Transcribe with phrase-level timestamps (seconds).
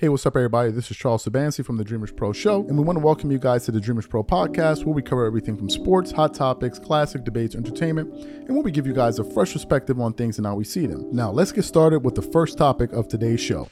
[0.00, 0.70] Hey, what's up, everybody?
[0.70, 3.38] This is Charles Sabansi from the Dreamers Pro Show, and we want to welcome you
[3.38, 7.22] guys to the Dreamers Pro podcast, where we cover everything from sports, hot topics, classic
[7.22, 10.54] debates, entertainment, and where we give you guys a fresh perspective on things and how
[10.54, 11.06] we see them.
[11.12, 13.68] Now, let's get started with the first topic of today's show.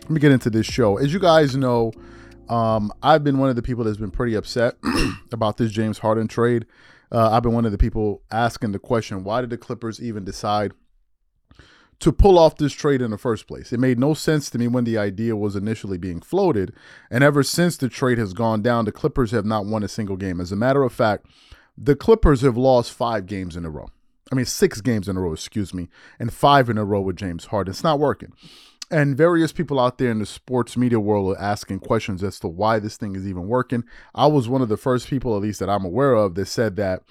[0.00, 0.96] Let me get into this show.
[0.96, 1.92] As you guys know,
[2.48, 4.74] um, I've been one of the people that's been pretty upset
[5.32, 6.66] about this James Harden trade.
[7.10, 10.24] Uh, I've been one of the people asking the question why did the Clippers even
[10.24, 10.72] decide
[11.98, 13.72] to pull off this trade in the first place?
[13.72, 16.74] It made no sense to me when the idea was initially being floated.
[17.10, 20.16] And ever since the trade has gone down, the Clippers have not won a single
[20.16, 20.40] game.
[20.40, 21.26] As a matter of fact,
[21.78, 23.90] the Clippers have lost five games in a row.
[24.32, 25.88] I mean, six games in a row, excuse me,
[26.18, 27.70] and five in a row with James Harden.
[27.70, 28.32] It's not working
[28.90, 32.48] and various people out there in the sports media world are asking questions as to
[32.48, 33.84] why this thing is even working.
[34.14, 36.76] I was one of the first people, at least that I'm aware of, that said
[36.76, 37.02] that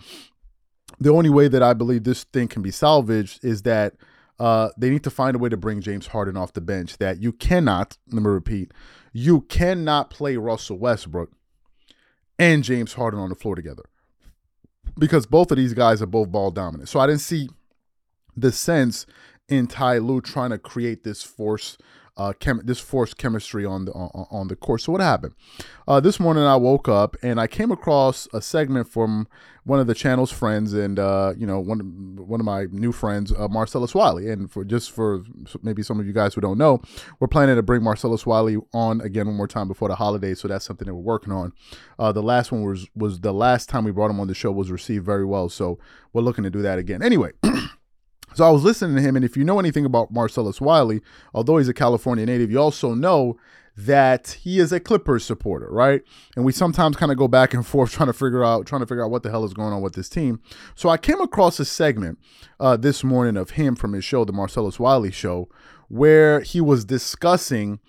[1.00, 3.96] the only way that I believe this thing can be salvaged is that
[4.40, 6.98] uh, they need to find a way to bring James Harden off the bench.
[6.98, 8.72] That you cannot, let me repeat,
[9.12, 11.32] you cannot play Russell Westbrook
[12.38, 13.84] and James Harden on the floor together
[14.98, 16.89] because both of these guys are both ball dominant.
[16.89, 17.50] So I didn't see
[18.36, 19.06] the sense
[19.48, 21.78] in Ty Lue trying to create this force,
[22.18, 24.82] uh, chem- this forced chemistry on the on, on the court.
[24.82, 25.34] So what happened?
[25.88, 29.28] Uh, this morning I woke up and I came across a segment from
[29.66, 33.32] one of the channel's friends and uh, you know one one of my new friends,
[33.38, 34.32] uh, Marcellus Wiley.
[34.32, 35.23] And for just for
[35.62, 36.82] maybe some of you guys who don't know,
[37.20, 40.40] we're planning to bring Marcellus Wiley on again one more time before the holidays.
[40.40, 41.54] So that's something that we're working on.
[42.00, 44.52] Uh, the last one was was the last time we brought him on the show
[44.52, 45.50] was received very well.
[45.50, 45.78] So
[46.14, 47.04] we're looking to do that again.
[47.04, 47.34] Anyway.
[48.36, 51.02] So I was listening to him, and if you know anything about Marcellus Wiley,
[51.33, 53.38] although he's a California native, you also know
[53.77, 56.02] that he is a Clippers supporter, right?
[56.36, 58.86] And we sometimes kind of go back and forth trying to figure out trying to
[58.86, 60.42] figure out what the hell is going on with this team.
[60.75, 62.19] So I came across a segment
[62.59, 65.47] uh, this morning of him from his show, the Marcellus Wiley Show,
[65.88, 67.80] where he was discussing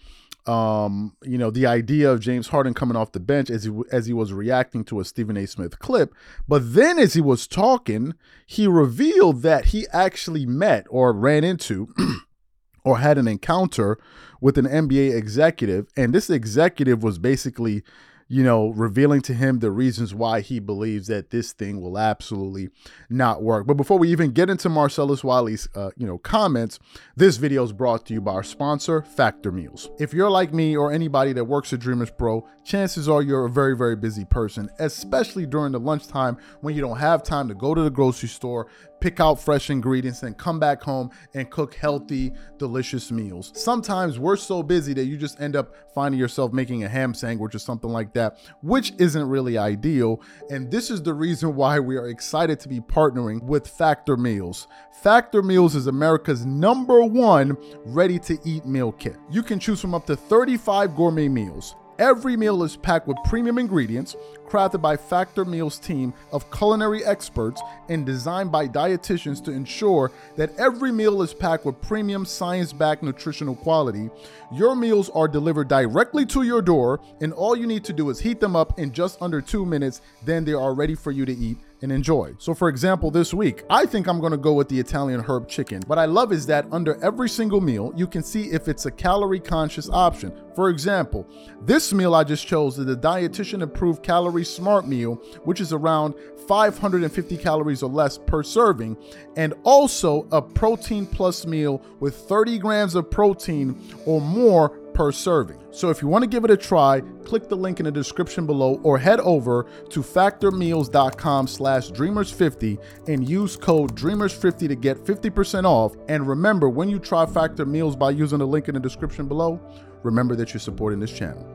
[0.49, 4.07] um, you know, the idea of James Harden coming off the bench as he as
[4.07, 5.47] he was reacting to a Stephen A.
[5.47, 6.15] Smith clip.
[6.47, 8.15] But then, as he was talking,
[8.47, 11.93] he revealed that he actually met or ran into
[12.85, 13.99] or had an encounter
[14.41, 17.83] with an NBA executive, and this executive was basically
[18.29, 22.71] you know, revealing to him the reasons why he believes that this thing will absolutely
[23.09, 23.67] not work.
[23.67, 26.81] But before we even get into Marcellus Wiley's, uh, you know, comments,
[27.15, 29.91] this video is brought to you by our sponsor, Factor Meals.
[30.01, 33.51] If you're like me or anybody that works at Dreamers Pro, chances are you're a
[33.51, 37.75] very, very busy person, especially during the lunchtime when you don't have time to go
[37.75, 38.67] to the grocery store,
[39.01, 43.53] pick out fresh ingredients, and come back home and cook healthy, delicious meals.
[43.55, 47.55] Sometimes we're so busy that you just end up finding yourself making a ham sandwich
[47.55, 50.21] or something like that, which isn't really ideal.
[50.51, 54.69] And this is the reason why we are excited to be partnering with Factor Meals.
[55.03, 59.17] Factor Meals is America's number one ready to eat meal kit.
[59.31, 63.57] You can choose from up to 35 gourmet meals Every meal is packed with premium
[63.57, 70.13] ingredients, crafted by Factor Meals team of culinary experts and designed by dietitians to ensure
[70.37, 74.11] that every meal is packed with premium science-backed nutritional quality.
[74.53, 78.21] Your meals are delivered directly to your door, and all you need to do is
[78.21, 81.33] heat them up in just under 2 minutes, then they are ready for you to
[81.33, 82.35] eat and enjoy.
[82.39, 85.83] So, for example, this week, I think I'm gonna go with the Italian herb chicken.
[85.87, 88.91] What I love is that under every single meal, you can see if it's a
[88.91, 90.33] calorie conscious option.
[90.55, 91.29] For example,
[91.63, 96.15] this meal I just chose is the dietitian approved calorie smart meal, which is around
[96.49, 98.97] 550 calories or less per serving,
[99.37, 105.63] and also a protein plus meal with 30 grams of protein or more per serving.
[105.71, 108.47] So if you want to give it a try, click the link in the description
[108.47, 115.65] below or head over to factormeals.com slash dreamers50 and use code dreamers50 to get 50%
[115.65, 115.95] off.
[116.09, 119.61] And remember, when you try Factor Meals by using the link in the description below,
[120.03, 121.47] remember that you're supporting this channel.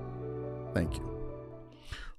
[0.75, 1.10] Thank you.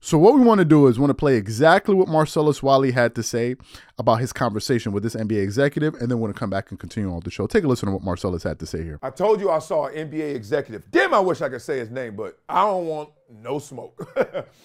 [0.05, 3.15] So what we want to do is want to play exactly what Marcellus Wiley had
[3.15, 3.55] to say
[3.99, 7.15] about his conversation with this NBA executive, and then going to come back and continue
[7.15, 7.47] on the show.
[7.47, 8.99] Take a listen to what Marcellus had to say here.
[9.01, 10.91] I told you I saw an NBA executive.
[10.91, 14.13] Damn, I wish I could say his name, but I don't want no smoke.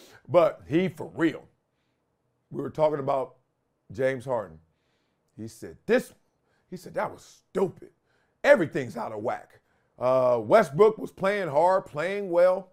[0.28, 1.44] but he for real.
[2.50, 3.36] We were talking about
[3.92, 4.58] James Harden.
[5.38, 6.16] He said this.
[6.68, 7.92] He said that was stupid.
[8.44, 9.60] Everything's out of whack.
[10.00, 12.72] Uh, Westbrook was playing hard, playing well,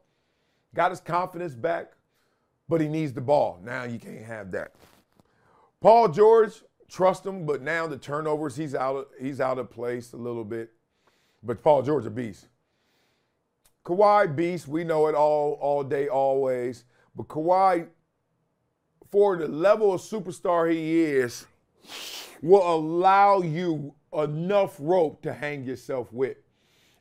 [0.75, 1.94] got his confidence back
[2.69, 3.61] but he needs the ball.
[3.63, 4.73] Now you can't have that.
[5.81, 10.13] Paul George, trust him, but now the turnovers, he's out of, he's out of place
[10.13, 10.73] a little bit.
[11.43, 12.47] But Paul George a beast.
[13.85, 16.85] Kawhi beast, we know it all all day always.
[17.15, 17.89] But Kawhi,
[19.11, 21.47] for the level of superstar he is,
[22.41, 26.39] will allow you enough rope to hang yourself with.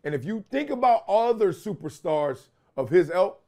[0.03, 3.42] And if you think about other superstars of his ilk,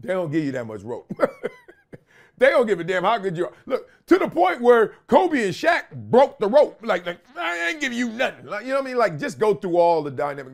[0.00, 1.12] they don't give you that much rope.
[2.38, 3.52] they don't give a damn how good you are.
[3.66, 6.80] Look, to the point where Kobe and Shaq broke the rope.
[6.82, 8.46] Like, like I ain't give you nothing.
[8.46, 8.98] Like, you know what I mean?
[8.98, 10.52] Like, just go through all the dynamic.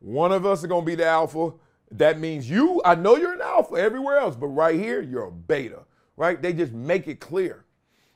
[0.00, 1.52] One of us are gonna be the alpha.
[1.92, 5.30] That means you, I know you're an alpha everywhere else, but right here, you're a
[5.30, 5.80] beta,
[6.16, 6.40] right?
[6.40, 7.64] They just make it clear.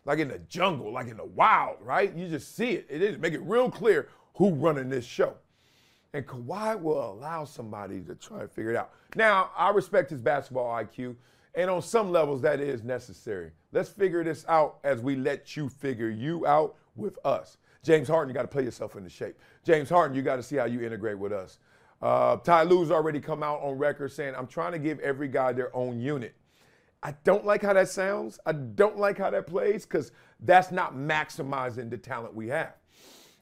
[0.06, 2.14] Like in the jungle, like in the wild, right?
[2.14, 2.86] You just see it.
[2.88, 5.34] It is make it real clear who running this show.
[6.16, 8.90] And Kawhi will allow somebody to try and figure it out.
[9.16, 11.14] Now, I respect his basketball IQ,
[11.54, 13.50] and on some levels that is necessary.
[13.70, 17.58] Let's figure this out as we let you figure you out with us.
[17.82, 19.38] James Harden, you got to play yourself into shape.
[19.62, 21.58] James Harden, you got to see how you integrate with us.
[22.00, 25.52] Uh, Ty Lue's already come out on record saying, I'm trying to give every guy
[25.52, 26.34] their own unit.
[27.02, 28.40] I don't like how that sounds.
[28.46, 32.72] I don't like how that plays because that's not maximizing the talent we have.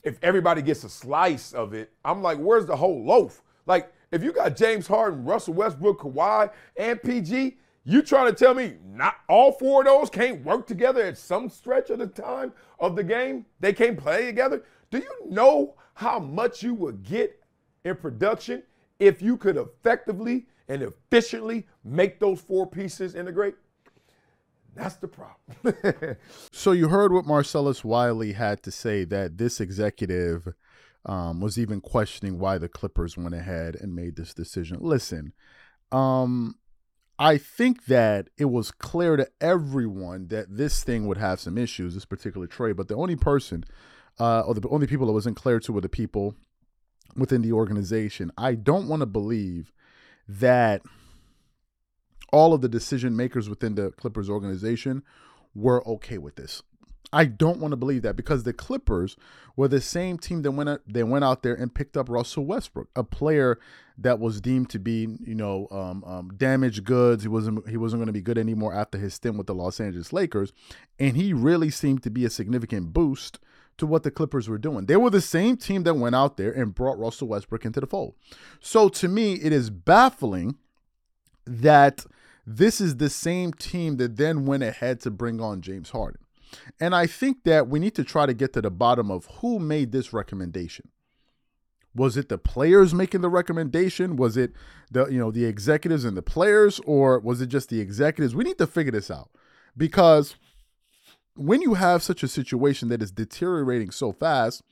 [0.04, 3.42] If everybody gets a slice of it, I'm like, where's the whole loaf?
[3.66, 8.54] Like, if you got James Harden, Russell Westbrook, Kawhi, and PG, you trying to tell
[8.54, 12.52] me not all four of those can't work together at some stretch of the time
[12.78, 13.46] of the game?
[13.60, 14.64] They can't play together?
[14.90, 17.42] Do you know how much you would get
[17.84, 18.62] in production
[18.98, 23.54] if you could effectively and efficiently make those four pieces integrate?
[24.76, 26.16] That's the problem.
[26.52, 30.48] so you heard what Marcellus Wiley had to say that this executive
[31.06, 34.78] um, was even questioning why the Clippers went ahead and made this decision.
[34.80, 35.32] Listen,
[35.92, 36.56] um,
[37.18, 41.94] I think that it was clear to everyone that this thing would have some issues,
[41.94, 42.76] this particular trade.
[42.76, 43.64] But the only person,
[44.18, 46.34] uh, or the only people that wasn't clear to were the people
[47.14, 48.32] within the organization.
[48.36, 49.72] I don't want to believe
[50.26, 50.82] that
[52.34, 55.04] all of the decision makers within the Clippers organization
[55.54, 56.64] were okay with this.
[57.12, 59.16] I don't want to believe that because the Clippers
[59.54, 62.44] were the same team that went out, they went out there and picked up Russell
[62.44, 63.60] Westbrook, a player
[63.96, 67.22] that was deemed to be, you know, um, um, damaged goods.
[67.22, 69.78] He wasn't he wasn't going to be good anymore after his stint with the Los
[69.78, 70.52] Angeles Lakers,
[70.98, 73.38] and he really seemed to be a significant boost
[73.76, 74.86] to what the Clippers were doing.
[74.86, 77.86] They were the same team that went out there and brought Russell Westbrook into the
[77.86, 78.16] fold.
[78.58, 80.56] So to me, it is baffling
[81.46, 82.06] that
[82.46, 86.20] this is the same team that then went ahead to bring on James Harden.
[86.78, 89.58] And I think that we need to try to get to the bottom of who
[89.58, 90.88] made this recommendation.
[91.94, 94.16] Was it the players making the recommendation?
[94.16, 94.52] Was it
[94.90, 98.34] the you know the executives and the players or was it just the executives?
[98.34, 99.30] We need to figure this out
[99.76, 100.34] because
[101.36, 104.62] when you have such a situation that is deteriorating so fast,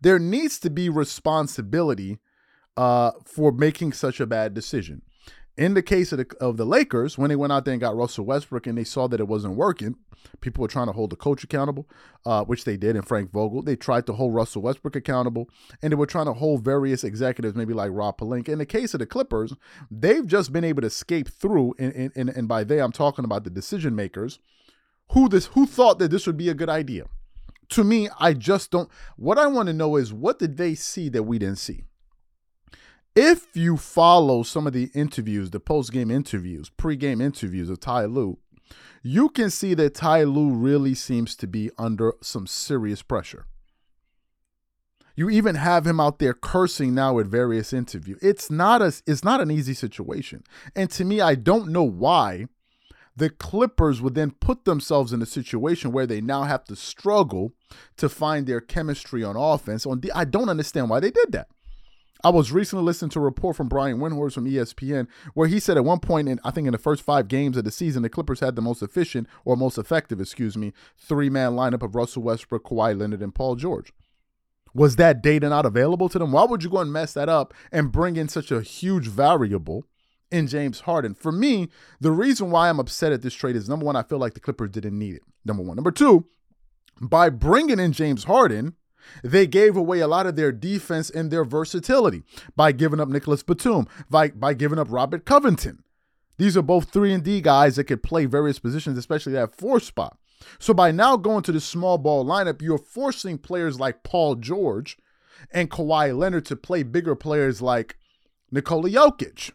[0.00, 2.18] there needs to be responsibility
[2.76, 5.02] uh, for making such a bad decision.
[5.56, 7.96] In the case of the, of the Lakers, when they went out there and got
[7.96, 9.94] Russell Westbrook and they saw that it wasn't working,
[10.40, 11.88] people were trying to hold the coach accountable,
[12.26, 13.62] uh, which they did, and Frank Vogel.
[13.62, 15.48] They tried to hold Russell Westbrook accountable,
[15.80, 18.48] and they were trying to hold various executives, maybe like Rob Pelinka.
[18.48, 19.54] In the case of the Clippers,
[19.90, 23.44] they've just been able to escape through, and, and, and by they, I'm talking about
[23.44, 24.40] the decision makers
[25.10, 27.04] who this who thought that this would be a good idea.
[27.70, 28.90] To me, I just don't.
[29.16, 31.84] What I want to know is what did they see that we didn't see?
[33.16, 37.78] If you follow some of the interviews, the post game interviews, pre game interviews of
[37.78, 38.38] Ty Lue,
[39.02, 43.46] you can see that Ty Lue really seems to be under some serious pressure.
[45.14, 48.18] You even have him out there cursing now at various interviews.
[48.20, 50.42] It's not a it's not an easy situation.
[50.74, 52.46] And to me, I don't know why
[53.16, 57.52] the Clippers would then put themselves in a situation where they now have to struggle
[57.96, 59.86] to find their chemistry on offense.
[59.86, 61.46] On I don't understand why they did that.
[62.24, 65.76] I was recently listening to a report from Brian Windhorst from ESPN where he said
[65.76, 68.08] at one point, in I think in the first five games of the season, the
[68.08, 72.22] Clippers had the most efficient or most effective, excuse me, three man lineup of Russell
[72.22, 73.92] Westbrook, Kawhi Leonard, and Paul George.
[74.72, 76.32] Was that data not available to them?
[76.32, 79.84] Why would you go and mess that up and bring in such a huge variable
[80.30, 81.14] in James Harden.
[81.14, 81.68] For me,
[82.00, 84.40] the reason why I'm upset at this trade is number one, I feel like the
[84.40, 85.22] Clippers didn't need it.
[85.44, 85.76] Number one.
[85.76, 86.26] Number two,
[87.00, 88.74] by bringing in James Harden,
[89.22, 92.22] they gave away a lot of their defense and their versatility
[92.56, 95.84] by giving up Nicolas Batum, by, by giving up Robert Covington.
[96.36, 99.78] These are both 3 and D guys that could play various positions, especially that four
[99.80, 100.18] spot.
[100.58, 104.98] So by now going to the small ball lineup, you're forcing players like Paul George
[105.52, 107.96] and Kawhi Leonard to play bigger players like
[108.50, 109.52] Nikola Jokic.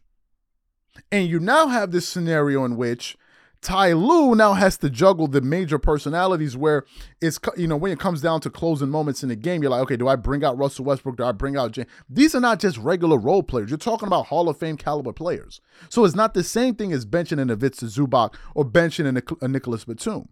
[1.12, 3.18] And you now have this scenario in which
[3.62, 6.86] Ty Lue now has to juggle the major personalities where
[7.22, 9.82] it's, you know, when it comes down to closing moments in the game, you're like,
[9.82, 11.18] okay, do I bring out Russell Westbrook?
[11.18, 11.90] Do I bring out James?
[12.10, 13.70] These are not just regular role players.
[13.70, 15.60] You're talking about Hall of Fame caliber players.
[15.90, 19.18] So it's not the same thing as benching in a Ivica Zubac or benching in
[19.18, 20.30] a, a Nicolas Batum.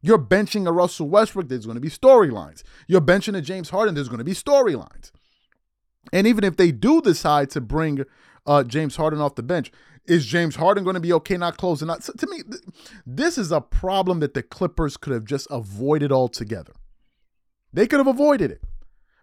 [0.00, 2.62] You're benching a Russell Westbrook, there's going to be storylines.
[2.86, 5.10] You're benching a James Harden, there's going to be storylines.
[6.12, 8.04] And even if they do decide to bring
[8.46, 9.72] uh, James Harden off the bench,
[10.08, 12.02] is James Harden going to be okay not closing out?
[12.02, 12.62] So to me, th-
[13.06, 16.72] this is a problem that the Clippers could have just avoided altogether.
[17.72, 18.62] They could have avoided it.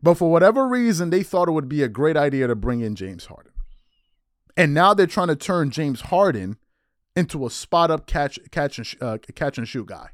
[0.01, 2.95] But for whatever reason, they thought it would be a great idea to bring in
[2.95, 3.51] James Harden.
[4.55, 6.57] And now they're trying to turn James Harden
[7.15, 10.09] into a spot up catch catch and uh, catch and shoot guy.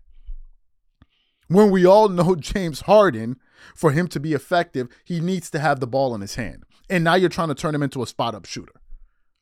[1.47, 3.37] When we all know James Harden,
[3.75, 6.63] for him to be effective, he needs to have the ball in his hand.
[6.89, 8.80] And now you're trying to turn him into a spot up shooter.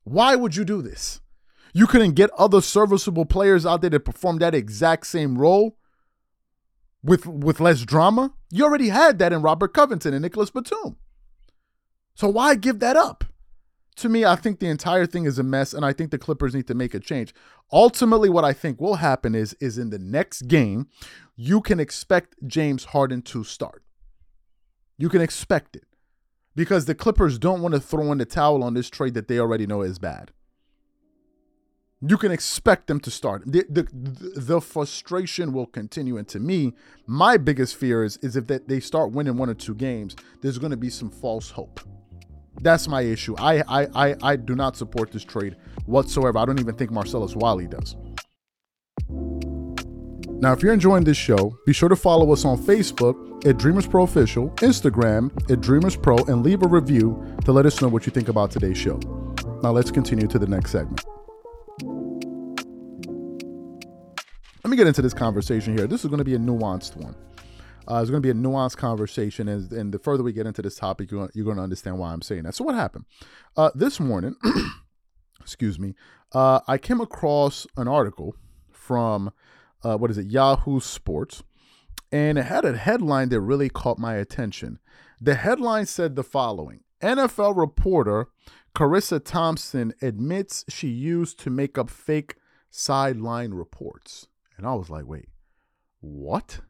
[0.10, 1.22] Why would you do this?
[1.72, 5.78] You couldn't get other serviceable players out there to perform that exact same role
[7.04, 8.34] with with less drama.
[8.50, 10.98] You already had that in Robert Covington and Nicolas Batum.
[12.16, 13.24] So why give that up?
[13.98, 16.56] To me, I think the entire thing is a mess, and I think the Clippers
[16.56, 17.34] need to make a change.
[17.72, 20.88] Ultimately, what I think will happen is is in the next game,
[21.36, 23.84] you can expect James Harden to start.
[24.98, 25.86] You can expect it
[26.60, 29.40] because the Clippers don't want to throw in the towel on this trade that they
[29.40, 30.32] already know is bad.
[32.02, 33.44] You can expect them to start.
[33.46, 33.88] The, the,
[34.36, 36.18] the frustration will continue.
[36.18, 36.74] And to me,
[37.08, 40.58] my biggest fear is, is if that they start winning one or two games, there's
[40.58, 41.80] going to be some false hope.
[42.60, 43.38] That's my issue.
[43.40, 46.40] I, I, I, I do not support this trade whatsoever.
[46.40, 47.96] I don't even think Marcellus Wiley does.
[50.42, 53.86] Now, if you're enjoying this show, be sure to follow us on Facebook at Dreamers
[53.86, 58.06] Pro Official, Instagram at Dreamers Pro, and leave a review to let us know what
[58.06, 58.98] you think about today's show.
[59.62, 61.04] Now, let's continue to the next segment.
[64.64, 65.88] Let me get into this conversation here.
[65.88, 67.18] This is going to be a nuanced one.
[67.86, 70.62] Uh, it's going to be a nuanced conversation, and, and the further we get into
[70.62, 72.56] this topic, you're, you're going to understand why I'm saying that.
[72.56, 73.04] So, what happened?
[73.58, 74.36] Uh, this morning,
[75.42, 75.96] excuse me,
[76.32, 78.38] uh, I came across an article
[78.72, 79.34] from
[79.84, 81.44] uh, what is it, Yahoo Sports,
[82.12, 84.80] and it had a headline that really caught my attention.
[85.22, 88.28] The headline said the following NFL reporter
[88.76, 92.36] Charissa Thompson admits she used to make up fake
[92.70, 94.28] sideline reports.
[94.58, 95.30] And I was like, wait,
[96.00, 96.62] what?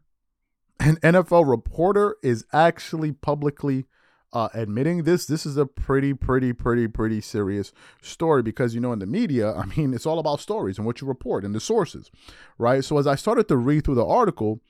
[0.80, 3.86] An NFL reporter is actually publicly
[4.34, 5.26] uh, admitting this.
[5.26, 7.72] This is a pretty, pretty, pretty, pretty serious
[8.02, 11.02] story because, you know, in the media, I mean, it's all about stories and what
[11.02, 12.12] you report and the sources,
[12.58, 12.84] right?
[12.84, 14.62] So as I started to read through the article,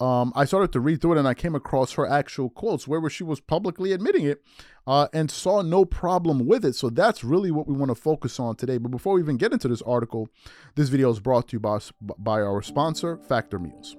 [0.00, 3.08] um, I started to read through it and I came across her actual quotes where
[3.08, 4.42] she was publicly admitting it
[4.88, 6.74] uh, and saw no problem with it.
[6.74, 8.78] So that's really what we want to focus on today.
[8.78, 10.28] But before we even get into this article,
[10.74, 13.96] this video is brought to you by, by our sponsor, Factor Meals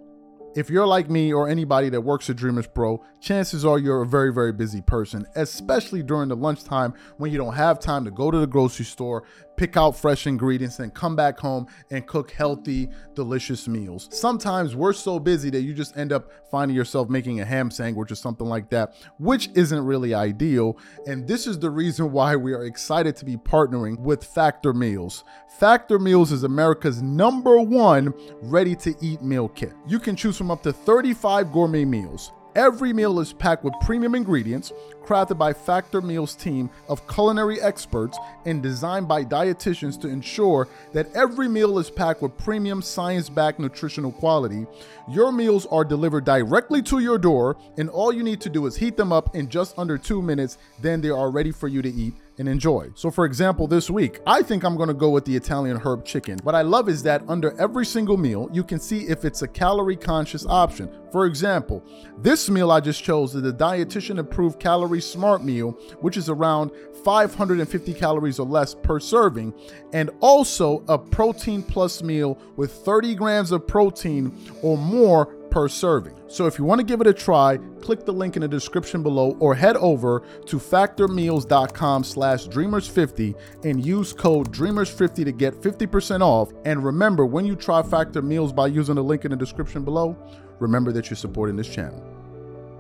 [0.55, 4.07] if you're like me or anybody that works at Dreamers Pro, chances are you're a
[4.07, 8.31] very, very busy person, especially during the lunchtime when you don't have time to go
[8.31, 9.23] to the grocery store,
[9.57, 14.07] pick out fresh ingredients, and come back home and cook healthy, delicious meals.
[14.11, 18.11] Sometimes we're so busy that you just end up finding yourself making a ham sandwich
[18.11, 20.77] or something like that, which isn't really ideal.
[21.05, 25.25] And this is the reason why we are excited to be partnering with Factor Meals.
[25.59, 29.73] Factor Meals is America's number one ready to eat meal kit.
[29.87, 34.15] You can choose from up to 35 gourmet meals Every meal is packed with premium
[34.15, 34.71] ingredients,
[35.03, 41.13] crafted by Factor Meals team of culinary experts and designed by dietitians to ensure that
[41.13, 44.65] every meal is packed with premium science-backed nutritional quality.
[45.09, 48.77] Your meals are delivered directly to your door, and all you need to do is
[48.77, 51.91] heat them up in just under 2 minutes, then they are ready for you to
[51.91, 52.89] eat and enjoy.
[52.95, 56.39] So, for example, this week, I think I'm gonna go with the Italian herb chicken.
[56.43, 59.47] What I love is that under every single meal, you can see if it's a
[59.47, 60.89] calorie conscious option.
[61.11, 61.83] For example,
[62.17, 66.71] this meal I just chose is the dietitian approved calorie smart meal, which is around
[67.03, 69.53] 550 calories or less per serving,
[69.93, 76.14] and also a protein plus meal with 30 grams of protein or more per serving.
[76.27, 79.03] So if you want to give it a try, click the link in the description
[79.03, 86.21] below or head over to factormeals.com slash dreamers50 and use code dreamers50 to get 50%
[86.21, 86.51] off.
[86.65, 90.17] And remember, when you try Factor Meals by using the link in the description below,
[90.59, 92.03] remember that you're supporting this channel.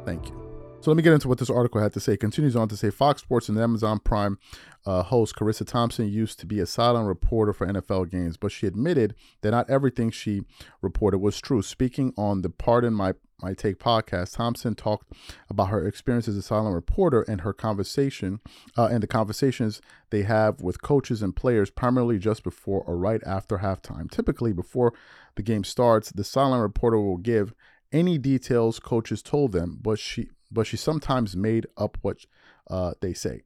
[0.05, 0.44] Thank you.
[0.85, 2.13] So let me get into what this article had to say.
[2.13, 4.37] It continues on to say Fox Sports and Amazon Prime
[4.85, 8.67] uh, host Charissa Thompson used to be a sideline reporter for NFL games, but she
[8.67, 10.43] admitted that not everything she
[10.83, 11.63] reported was true.
[11.63, 15.11] Speaking on the Pardon My My Take podcast, Thompson talked
[15.49, 18.39] about her experience as a sideline reporter and her conversation
[18.77, 23.23] uh, and the conversations they have with coaches and players, primarily just before or right
[23.25, 24.07] after halftime.
[24.11, 24.93] Typically, before
[25.33, 27.55] the game starts, the sideline reporter will give
[27.91, 32.25] any details coaches told them, but she but she sometimes made up what
[32.69, 33.43] uh, they say.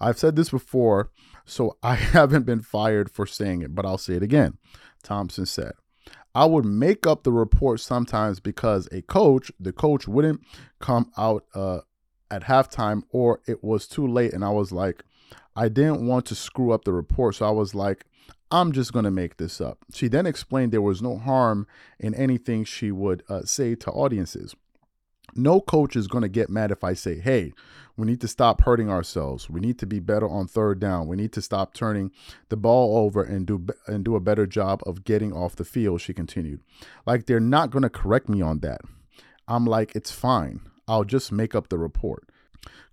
[0.00, 1.10] I've said this before,
[1.44, 4.58] so I haven't been fired for saying it, but I'll say it again.
[5.02, 5.74] Thompson said,
[6.34, 10.42] I would make up the report sometimes because a coach, the coach wouldn't
[10.80, 11.80] come out uh,
[12.30, 14.34] at halftime or it was too late.
[14.34, 15.02] And I was like,
[15.54, 17.36] I didn't want to screw up the report.
[17.36, 18.04] So I was like,
[18.50, 19.78] I'm just going to make this up.
[19.94, 21.66] She then explained there was no harm
[21.98, 24.54] in anything she would uh, say to audiences.
[25.36, 27.52] No coach is going to get mad if I say, hey,
[27.96, 29.48] we need to stop hurting ourselves.
[29.48, 31.08] We need to be better on third down.
[31.08, 32.10] We need to stop turning
[32.48, 36.00] the ball over and do and do a better job of getting off the field,
[36.00, 36.60] she continued.
[37.06, 38.82] Like they're not going to correct me on that.
[39.48, 40.60] I'm like, it's fine.
[40.86, 42.28] I'll just make up the report.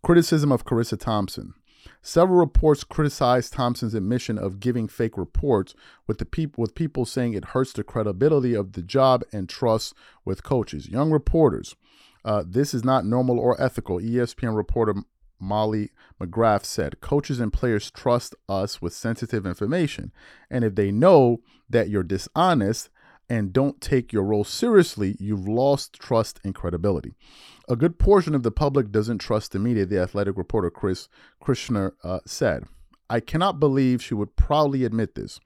[0.01, 1.53] Criticism of Charissa Thompson.
[2.01, 5.73] Several reports criticized Thompson's admission of giving fake reports,
[6.07, 9.93] with the people with people saying it hurts the credibility of the job and trust
[10.23, 10.87] with coaches.
[10.87, 11.75] Young reporters,
[12.25, 13.99] uh, this is not normal or ethical.
[13.99, 14.95] ESPN reporter
[15.39, 20.11] Molly McGrath said, "Coaches and players trust us with sensitive information,
[20.49, 22.89] and if they know that you're dishonest."
[23.29, 27.15] And don't take your role seriously, you've lost trust and credibility.
[27.69, 31.07] A good portion of the public doesn't trust the media, the athletic reporter Chris
[31.41, 32.65] Kirschner uh, said.
[33.09, 35.39] I cannot believe she would proudly admit this.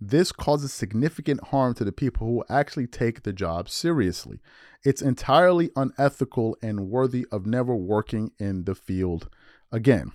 [0.00, 4.40] This causes significant harm to the people who actually take the job seriously.
[4.84, 9.28] It's entirely unethical and worthy of never working in the field
[9.70, 10.12] again.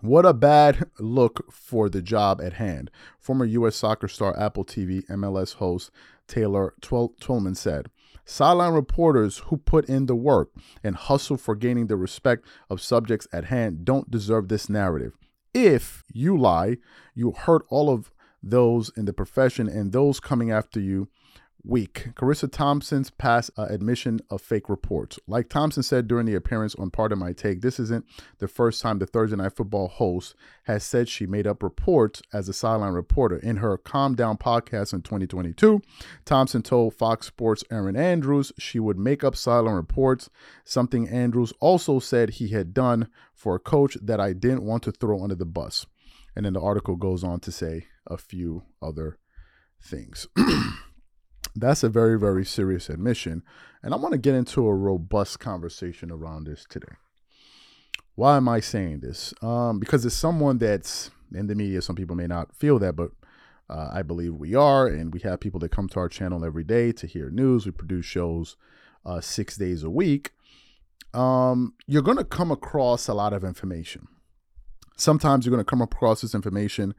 [0.00, 2.90] What a bad look for the job at hand.
[3.18, 3.76] Former U.S.
[3.76, 5.90] soccer star, Apple TV, MLS host
[6.26, 7.90] Taylor Twellman said.
[8.24, 10.50] Sideline reporters who put in the work
[10.82, 15.16] and hustle for gaining the respect of subjects at hand don't deserve this narrative.
[15.54, 16.78] If you lie,
[17.14, 18.10] you hurt all of
[18.42, 21.08] those in the profession and those coming after you
[21.64, 22.08] week.
[22.14, 25.18] Charissa Thompson's past uh, admission of fake reports.
[25.26, 28.04] Like Thompson said during the appearance on Pardon My Take, this isn't
[28.38, 32.48] the first time the Thursday Night Football host has said she made up reports as
[32.48, 33.36] a sideline reporter.
[33.38, 35.80] In her Calm Down podcast in 2022,
[36.24, 40.28] Thompson told Fox Sports' Erin Andrews she would make up sideline reports,
[40.64, 44.92] something Andrews also said he had done for a coach that I didn't want to
[44.92, 45.86] throw under the bus.
[46.36, 49.18] And then the article goes on to say a few other
[49.80, 50.26] things.
[51.54, 53.42] That's a very, very serious admission.
[53.82, 56.94] And I want to get into a robust conversation around this today.
[58.16, 59.34] Why am I saying this?
[59.42, 61.82] Um, because it's someone that's in the media.
[61.82, 63.10] Some people may not feel that, but
[63.68, 64.86] uh, I believe we are.
[64.86, 67.66] And we have people that come to our channel every day to hear news.
[67.66, 68.56] We produce shows
[69.04, 70.30] uh, six days a week.
[71.12, 74.08] Um, you're going to come across a lot of information.
[74.96, 76.94] Sometimes you're going to come across this information,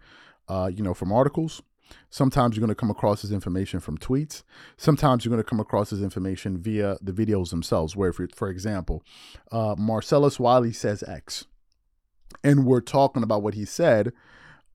[0.48, 1.62] uh, you know, from articles.
[2.10, 4.44] Sometimes you're going to come across this information from tweets.
[4.78, 8.50] Sometimes you're going to come across this information via the videos themselves, where, for, for
[8.50, 9.04] example,
[9.52, 11.46] uh, Marcellus Wiley says X,
[12.44, 14.14] and we're talking about what he said.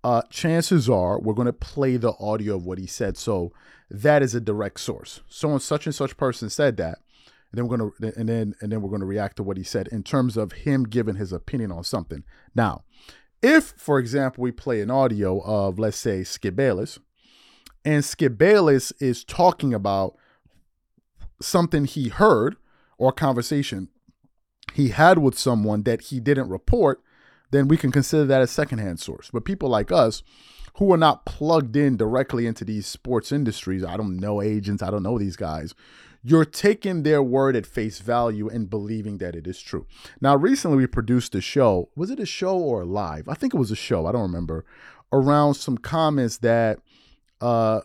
[0.02, 3.16] Uh, chances are we're going to play the audio of what he said.
[3.16, 3.52] So
[3.90, 5.20] that is a direct source.
[5.28, 6.98] Someone such and such person said that.
[7.52, 9.56] And then we're going to and then and then we're going to react to what
[9.56, 12.24] he said in terms of him giving his opinion on something.
[12.54, 12.84] Now,
[13.42, 16.98] if, for example, we play an audio of, let's say, Skip Bayless,
[17.84, 20.16] and Skip Bayless is talking about
[21.40, 22.56] something he heard
[22.98, 23.88] or conversation
[24.74, 27.02] he had with someone that he didn't report,
[27.50, 29.30] then we can consider that a secondhand source.
[29.32, 30.22] But people like us
[30.74, 34.90] who are not plugged in directly into these sports industries, I don't know agents, I
[34.90, 35.74] don't know these guys
[36.22, 39.86] you're taking their word at face value and believing that it is true.
[40.20, 41.88] Now, recently we produced a show.
[41.96, 43.28] Was it a show or a live?
[43.28, 44.06] I think it was a show.
[44.06, 44.64] I don't remember.
[45.12, 46.80] Around some comments that
[47.40, 47.80] uh,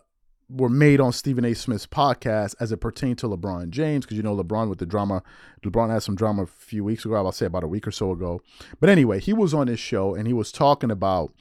[0.48, 1.54] were made on Stephen A.
[1.54, 5.22] Smith's podcast as it pertained to LeBron James, because you know LeBron with the drama.
[5.64, 7.16] LeBron had some drama a few weeks ago.
[7.16, 8.42] I'll say about a week or so ago.
[8.78, 11.32] But anyway, he was on this show and he was talking about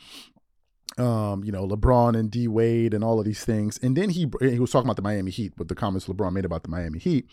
[0.98, 3.78] um, you know, LeBron and D Wade and all of these things.
[3.82, 6.46] And then he he was talking about the Miami Heat with the comments LeBron made
[6.46, 7.28] about the Miami Heat.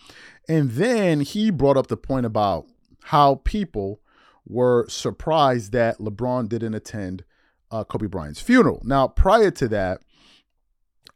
[0.48, 2.66] And then he brought up the point about
[3.04, 4.00] how people
[4.46, 7.24] were surprised that LeBron didn't attend
[7.70, 8.82] uh, Kobe Bryant's funeral.
[8.84, 10.02] Now, prior to that,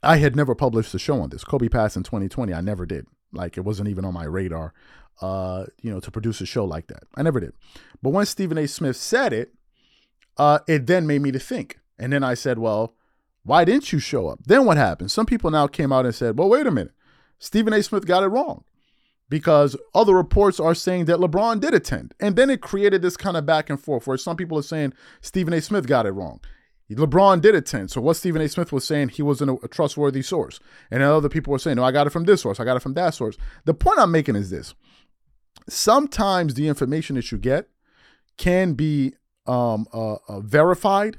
[0.03, 1.43] I had never published a show on this.
[1.43, 2.55] Kobe passed in 2020.
[2.55, 3.07] I never did.
[3.33, 4.73] Like it wasn't even on my radar,
[5.21, 7.03] uh, you know, to produce a show like that.
[7.17, 7.53] I never did.
[8.03, 8.69] But when Stephen A.
[8.69, 9.53] Smith said it,
[10.37, 12.95] uh, it then made me to think and then I said, well,
[13.43, 14.41] why didn't you show up?
[14.45, 15.11] Then what happened?
[15.11, 16.93] Some people now came out and said, well, wait a minute.
[17.39, 17.83] Stephen A.
[17.83, 18.65] Smith got it wrong
[19.29, 22.15] because other reports are saying that LeBron did attend.
[22.21, 24.95] And then it created this kind of back and forth where some people are saying
[25.21, 25.61] Stephen A.
[25.61, 26.41] Smith got it wrong.
[26.91, 27.91] LeBron did attend.
[27.91, 28.49] So what Stephen A.
[28.49, 30.61] Smith was saying, he wasn't a, trustworthy source.
[30.91, 32.61] And other people were saying, no, I got it from this source.
[32.61, 33.37] I got it from that source.
[33.65, 34.75] The point I'm making is this.
[35.69, 37.69] Sometimes the information that you get
[38.37, 39.15] can be
[39.47, 41.19] um, uh, uh, verified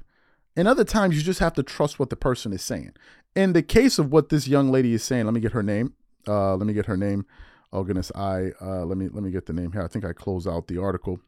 [0.57, 2.93] and other times you just have to trust what the person is saying.
[3.35, 5.93] in the case of what this young lady is saying, let me get her name.
[6.27, 7.25] Uh, let me get her name.
[7.71, 9.83] Oh goodness, I uh, let me let me get the name here.
[9.83, 11.19] I think I close out the article.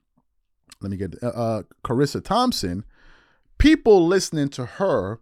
[0.82, 2.84] Let me get uh, uh Charissa Thompson.
[3.58, 5.20] People listening to her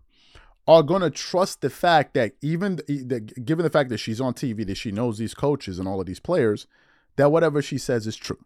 [0.67, 4.33] are going to trust the fact that even that given the fact that she's on
[4.33, 6.67] TV, that she knows these coaches and all of these players,
[7.15, 8.39] that whatever she says is true.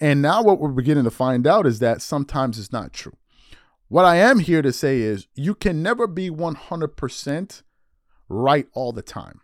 [0.00, 3.16] And now what we're beginning to find out is that sometimes it's not true.
[3.88, 7.62] What I am here to say is you can never be 100%
[8.28, 9.40] right all the time.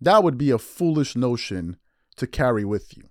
[0.00, 1.78] That would be a foolish notion
[2.16, 3.08] to carry with you.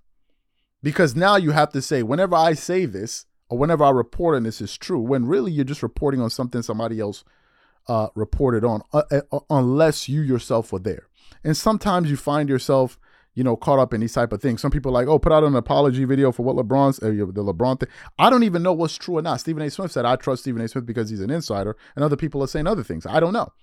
[0.84, 4.44] Because now you have to say, whenever I say this, or whenever I report on
[4.44, 7.24] this is true, when really you're just reporting on something somebody else
[7.88, 11.08] uh, reported on, uh, uh, unless you yourself were there.
[11.44, 13.00] And sometimes you find yourself,
[13.38, 14.62] you know, caught up in these type of things.
[14.62, 17.80] Some people like, oh, put out an apology video for what LeBron's uh, the LeBron
[17.80, 17.90] thing.
[18.18, 19.40] I don't even know what's true or not.
[19.40, 19.70] Stephen A.
[19.70, 20.68] Smith said I trust Stephen A.
[20.68, 23.06] Smith because he's an insider, and other people are saying other things.
[23.06, 23.54] I don't know.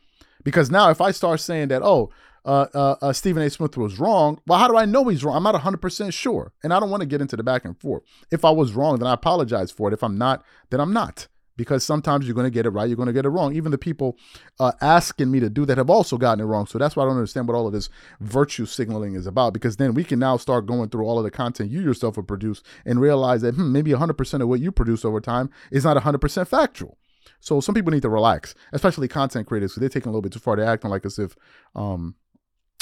[0.44, 2.10] Because now, if I start saying that, oh,
[2.44, 3.50] uh, uh, uh, Stephen A.
[3.50, 5.36] Smith was wrong, well, how do I know he's wrong?
[5.36, 6.52] I'm not 100% sure.
[6.62, 8.04] And I don't want to get into the back and forth.
[8.30, 9.94] If I was wrong, then I apologize for it.
[9.94, 11.26] If I'm not, then I'm not.
[11.56, 13.54] Because sometimes you're going to get it right, you're going to get it wrong.
[13.54, 14.16] Even the people
[14.58, 16.66] uh, asking me to do that have also gotten it wrong.
[16.66, 17.88] So that's why I don't understand what all of this
[18.20, 19.52] virtue signaling is about.
[19.52, 22.26] Because then we can now start going through all of the content you yourself have
[22.26, 25.96] produced and realize that hmm, maybe 100% of what you produce over time is not
[25.96, 26.98] 100% factual.
[27.40, 30.32] So some people need to relax, especially content creators, because they're taking a little bit
[30.32, 30.56] too far.
[30.56, 31.36] They're acting like as if
[31.74, 32.16] um,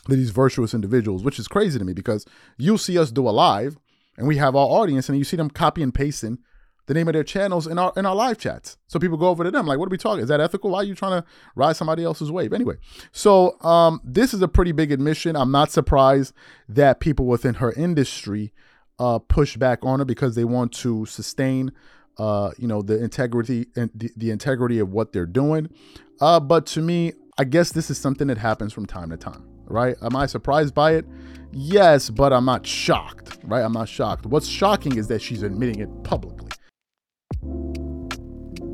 [0.06, 2.24] they're these virtuous individuals, which is crazy to me because
[2.56, 3.76] you'll see us do a live
[4.16, 6.38] and we have our audience, and you see them copy and pasting
[6.86, 8.76] the name of their channels in our in our live chats.
[8.88, 10.22] So people go over to them like, "What are we talking?
[10.22, 10.70] Is that ethical?
[10.70, 12.76] Why are you trying to ride somebody else's wave?" Anyway,
[13.12, 15.36] so um, this is a pretty big admission.
[15.36, 16.34] I'm not surprised
[16.68, 18.52] that people within her industry
[18.98, 21.72] uh, push back on her because they want to sustain
[22.18, 25.68] uh, you know, the integrity and the, the integrity of what they're doing.
[26.20, 29.44] Uh, but to me, I guess this is something that happens from time to time,
[29.64, 29.96] right?
[30.02, 31.06] Am I surprised by it?
[31.52, 33.62] Yes, but I'm not shocked, right?
[33.62, 34.26] I'm not shocked.
[34.26, 36.51] What's shocking is that she's admitting it publicly.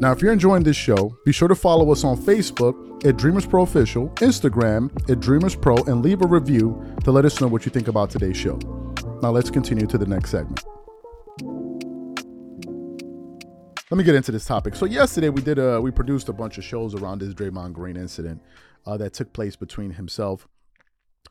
[0.01, 3.47] Now, if you're enjoying this show, be sure to follow us on Facebook at Dreamers
[3.47, 7.65] Pro Official, Instagram at Dreamers Pro, and leave a review to let us know what
[7.65, 8.59] you think about today's show.
[9.23, 10.65] Now, let's continue to the next segment.
[13.91, 14.75] let me get into this topic.
[14.75, 17.97] So yesterday we did a we produced a bunch of shows around this Draymond Green
[17.97, 18.43] incident
[18.87, 20.47] uh, that took place between himself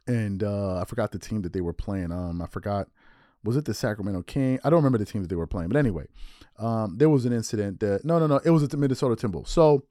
[0.08, 2.12] and uh, I forgot the team that they were playing.
[2.12, 2.88] Um, I forgot
[3.44, 4.60] was it the Sacramento King?
[4.64, 6.08] I don't remember the team that they were playing, but anyway,
[6.60, 9.50] um, there was an incident that no, no, no, it was at the Minnesota Timberwolves.
[9.50, 9.84] So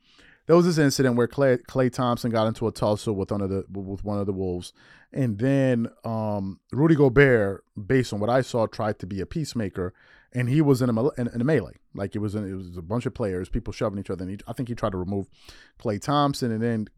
[0.47, 3.51] there was this incident where Clay, Klay Thompson got into a tussle with one of
[3.51, 4.73] the with one of the Wolves,
[5.13, 9.95] and then um, Rudy Gobert, based on what I saw, tried to be a peacemaker
[10.33, 11.77] and he was in a in, in a melee.
[11.95, 14.23] Like it was in, it was a bunch of players, people shoving each other.
[14.23, 15.29] And he, I think he tried to remove
[15.81, 16.89] Klay Thompson, and then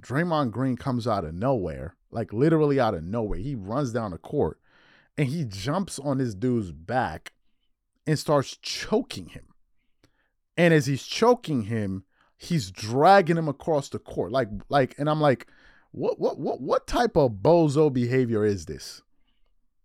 [0.00, 3.38] Draymond Green comes out of nowhere, like literally out of nowhere.
[3.38, 4.60] He runs down the court
[5.16, 7.32] and he jumps on this dude's back
[8.08, 9.44] and starts choking him.
[10.56, 12.04] And as he's choking him,
[12.36, 14.32] he's dragging him across the court.
[14.32, 15.46] Like like and I'm like,
[15.92, 19.02] what what what what type of bozo behavior is this?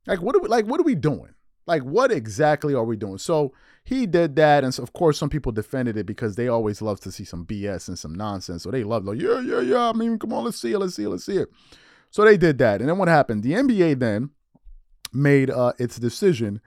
[0.07, 1.35] Like what are we like what are we doing?
[1.65, 3.17] Like, what exactly are we doing?
[3.17, 3.53] So
[3.85, 6.99] he did that, and so of course, some people defended it because they always love
[7.01, 8.63] to see some BS and some nonsense.
[8.63, 9.89] So they love, like, yeah, yeah, yeah.
[9.89, 11.47] I mean, come on, let's see it, let's see it, let's see it.
[12.09, 13.43] So they did that, and then what happened?
[13.43, 14.31] The NBA then
[15.13, 16.59] made uh, its decision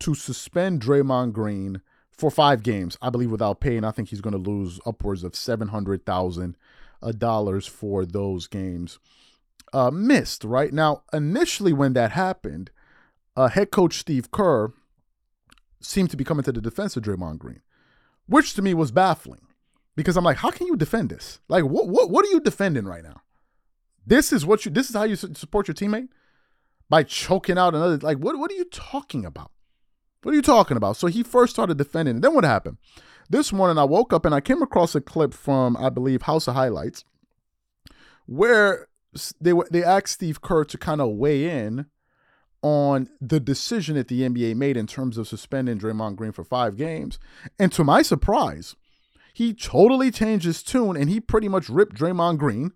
[0.00, 1.80] to suspend Draymond Green
[2.10, 3.84] for five games, I believe, without paying.
[3.84, 6.56] I think he's going to lose upwards of seven hundred thousand
[7.02, 8.98] uh, dollars for those games
[9.72, 10.44] uh, missed.
[10.44, 12.70] Right now, initially when that happened
[13.36, 14.72] uh, head coach Steve Kerr
[15.80, 17.60] seemed to be coming to the defense of Draymond Green,
[18.26, 19.46] which to me was baffling
[19.96, 21.40] because I'm like, how can you defend this?
[21.48, 23.22] Like, what what what are you defending right now?
[24.06, 24.70] This is what you.
[24.70, 26.08] This is how you support your teammate
[26.88, 27.98] by choking out another.
[27.98, 29.50] Like, what what are you talking about?
[30.24, 30.96] What are you talking about?
[30.96, 32.16] So he first started defending.
[32.16, 32.78] And then what happened?
[33.28, 36.48] This morning I woke up and I came across a clip from I believe House
[36.48, 37.04] of Highlights
[38.26, 38.88] where
[39.40, 41.86] they they asked Steve Kerr to kind of weigh in
[42.62, 46.76] on the decision that the NBA made in terms of suspending Draymond Green for five
[46.76, 47.18] games.
[47.58, 48.74] And to my surprise,
[49.34, 52.72] he totally changed his tune and he pretty much ripped Draymond Green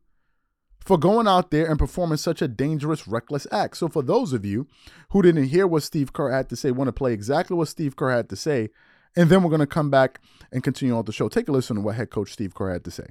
[0.88, 3.76] for going out there and performing such a dangerous, reckless act.
[3.76, 4.66] So, for those of you
[5.10, 7.94] who didn't hear what Steve Kerr had to say, want to play exactly what Steve
[7.94, 8.70] Kerr had to say,
[9.14, 10.18] and then we're going to come back
[10.50, 11.28] and continue on the show.
[11.28, 13.06] Take a listen to what head coach Steve Kerr had to say.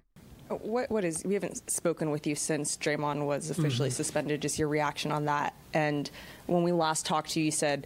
[0.49, 3.95] What what is we haven't spoken with you since Draymond was officially mm-hmm.
[3.95, 4.41] suspended.
[4.41, 5.53] Just your reaction on that.
[5.71, 6.09] And
[6.47, 7.85] when we last talked to you, you said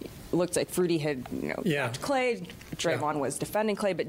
[0.00, 1.90] it looked like Rudy had you know yeah.
[1.90, 2.48] Klay.
[2.74, 3.20] Draymond yeah.
[3.20, 4.08] was defending Klay, but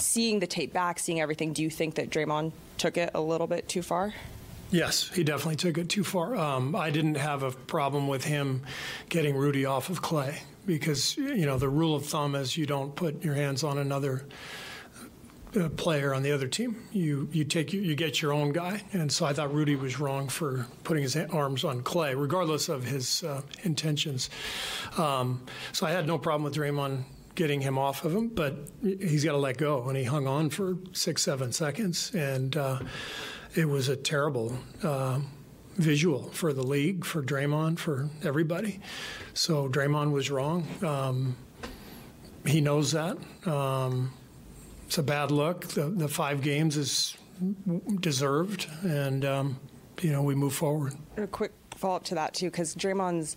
[0.00, 3.48] seeing the tape back, seeing everything, do you think that Draymond took it a little
[3.48, 4.14] bit too far?
[4.70, 6.36] Yes, he definitely took it too far.
[6.36, 8.62] Um, I didn't have a problem with him
[9.08, 12.94] getting Rudy off of Klay because you know the rule of thumb is you don't
[12.94, 14.24] put your hands on another
[15.58, 16.76] uh, player on the other team.
[16.92, 19.98] You you take you you get your own guy, and so I thought Rudy was
[19.98, 24.30] wrong for putting his arms on Klay, regardless of his uh, intentions.
[24.96, 27.02] Um, so I had no problem with Draymond
[27.34, 30.50] getting him off of him, but he's got to let go, and he hung on
[30.50, 32.78] for six seven seconds, and uh,
[33.54, 34.56] it was a terrible.
[34.82, 35.20] Uh,
[35.76, 38.80] visual for the league, for Draymond, for everybody.
[39.34, 40.66] So Draymond was wrong.
[40.82, 41.36] Um,
[42.46, 43.16] he knows that.
[43.46, 44.12] Um,
[44.86, 45.66] it's a bad look.
[45.68, 47.16] The, the five games is
[48.00, 49.60] deserved, and um,
[50.02, 50.94] you know we move forward.
[51.16, 53.36] A quick follow up to that too, because Draymond's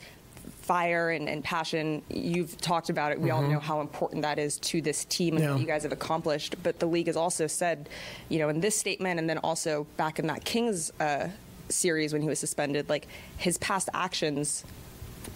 [0.61, 2.01] fire and, and, passion.
[2.09, 3.19] You've talked about it.
[3.19, 3.37] We mm-hmm.
[3.37, 5.51] all know how important that is to this team and yeah.
[5.51, 6.55] what you guys have accomplished.
[6.63, 7.89] But the league has also said,
[8.29, 11.29] you know, in this statement and then also back in that Kings uh,
[11.69, 14.63] series when he was suspended, like his past actions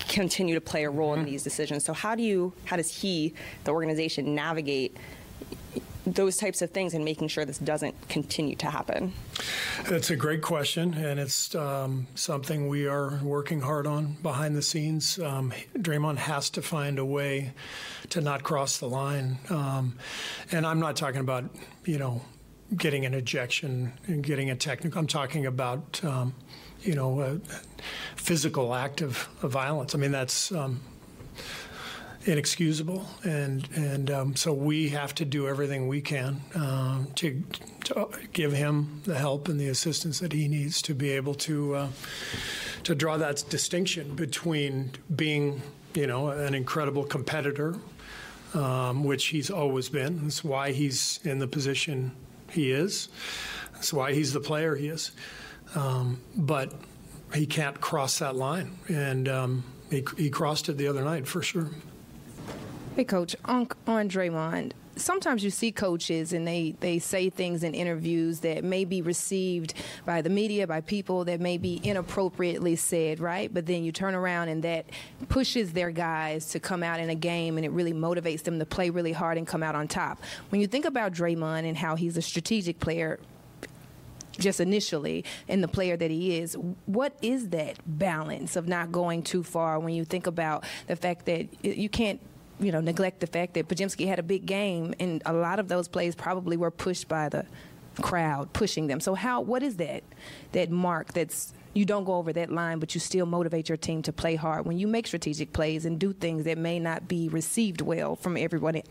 [0.07, 1.21] continue to play a role mm-hmm.
[1.21, 1.83] in these decisions.
[1.83, 4.95] So how do you, how does he, the organization, navigate?
[6.13, 9.13] Those types of things and making sure this doesn't continue to happen?
[9.85, 14.61] It's a great question, and it's um, something we are working hard on behind the
[14.61, 15.19] scenes.
[15.19, 17.53] Um, Draymond has to find a way
[18.09, 19.97] to not cross the line, um,
[20.51, 21.45] and I'm not talking about
[21.85, 22.21] you know
[22.75, 24.99] getting an ejection and getting a technical.
[24.99, 26.33] I'm talking about um,
[26.81, 27.39] you know a
[28.15, 29.93] physical act of, of violence.
[29.93, 30.81] I mean that's um,
[32.27, 37.41] inexcusable, and and um, so we have to do everything we can uh, to,
[37.85, 41.75] to, give him the help and the assistance that he needs to be able to
[41.75, 41.87] uh,
[42.83, 45.61] to draw that distinction between being,
[45.93, 47.75] you know, an incredible competitor,
[48.53, 50.23] um, which he's always been.
[50.23, 52.11] That's why he's in the position
[52.51, 53.07] he is.
[53.73, 55.11] That's why he's the player he is.
[55.75, 56.73] Um, but
[57.33, 61.41] he can't cross that line, and um, he, he crossed it the other night for
[61.41, 61.69] sure.
[62.97, 67.75] Hey, Coach, on, on Draymond, sometimes you see coaches and they, they say things in
[67.75, 73.19] interviews that may be received by the media, by people that may be inappropriately said,
[73.19, 73.53] right?
[73.53, 74.87] But then you turn around and that
[75.29, 78.65] pushes their guys to come out in a game and it really motivates them to
[78.65, 80.19] play really hard and come out on top.
[80.49, 83.19] When you think about Draymond and how he's a strategic player,
[84.39, 86.55] just initially and the player that he is
[86.85, 91.25] what is that balance of not going too far when you think about the fact
[91.25, 92.19] that you can't
[92.59, 95.67] you know, neglect the fact that Podziemski had a big game, and a lot of
[95.67, 97.45] those plays probably were pushed by the
[98.01, 98.99] crowd pushing them.
[98.99, 100.03] So how what is that
[100.51, 104.01] that mark that's you don't go over that line, but you still motivate your team
[104.01, 107.29] to play hard when you make strategic plays and do things that may not be
[107.29, 108.81] received well from everyone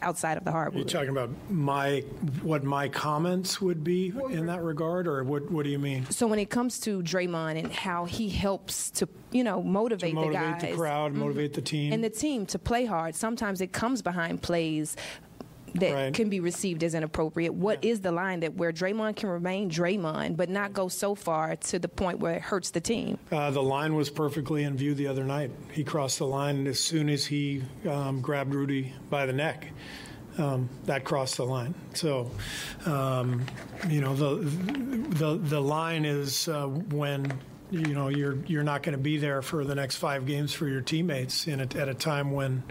[0.00, 0.90] outside of the hardwood.
[0.90, 2.00] You're talking about my
[2.42, 5.50] what my comments would be in that regard, or what?
[5.50, 6.06] What do you mean?
[6.10, 10.32] So when it comes to Draymond and how he helps to you know motivate, motivate
[10.32, 11.20] the guys, the crowd, mm-hmm.
[11.20, 13.14] motivate the team, and the team to play hard.
[13.14, 14.96] Sometimes it comes behind plays
[15.74, 16.14] that right.
[16.14, 17.54] can be received as inappropriate.
[17.54, 17.92] What yeah.
[17.92, 21.78] is the line that where Draymond can remain Draymond, but not go so far to
[21.78, 23.18] the point where it hurts the team?
[23.30, 25.50] Uh, the line was perfectly in view the other night.
[25.72, 29.68] He crossed the line as soon as he um, grabbed Rudy by the neck.
[30.38, 31.74] Um, that crossed the line.
[31.94, 32.30] So,
[32.84, 33.46] um,
[33.88, 38.92] you know, the the the line is uh, when you know you're you're not going
[38.92, 41.94] to be there for the next five games for your teammates in a, at a
[41.94, 42.62] time when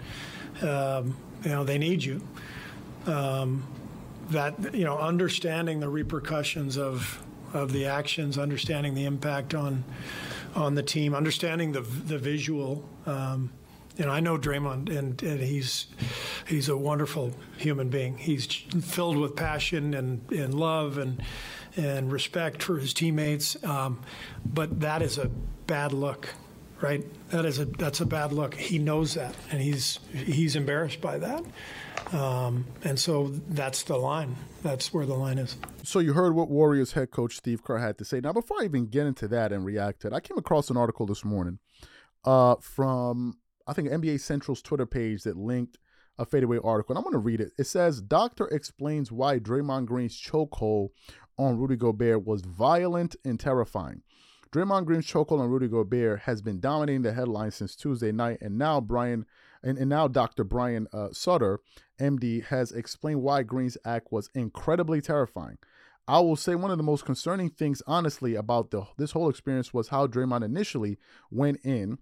[0.62, 2.22] um, you know they need you
[3.06, 3.64] um,
[4.30, 9.84] that you know understanding the repercussions of of the actions, understanding the impact on
[10.54, 12.88] on the team, understanding the the visual.
[13.06, 13.52] Um,
[13.96, 15.86] you know, I know Draymond, and, and he's
[16.46, 18.18] he's a wonderful human being.
[18.18, 21.22] He's filled with passion and, and love and
[21.76, 23.62] and respect for his teammates.
[23.64, 24.00] Um,
[24.44, 25.30] but that is a
[25.66, 26.28] bad look,
[26.80, 27.04] right?
[27.30, 28.54] That is a that's a bad look.
[28.54, 31.44] He knows that, and he's he's embarrassed by that.
[32.12, 34.36] Um, and so that's the line.
[34.62, 35.56] That's where the line is.
[35.82, 38.20] So you heard what Warriors head coach Steve Kerr had to say.
[38.20, 40.76] Now, before I even get into that and react to it, I came across an
[40.76, 41.58] article this morning
[42.24, 45.78] uh, from I think NBA Central's Twitter page that linked
[46.18, 47.52] a fadeaway article, and I'm going to read it.
[47.58, 50.90] It says, "Doctor explains why Draymond Green's chokehold
[51.38, 54.02] on Rudy Gobert was violent and terrifying."
[54.52, 58.56] Draymond Green's chokehold on Rudy Gobert has been dominating the headlines since Tuesday night, and
[58.56, 59.26] now Brian
[59.62, 60.44] and, and now Dr.
[60.44, 61.60] Brian uh, Sutter,
[62.00, 65.58] MD, has explained why Green's act was incredibly terrifying.
[66.06, 69.74] I will say one of the most concerning things, honestly, about the this whole experience
[69.74, 70.98] was how Draymond initially
[71.30, 71.98] went in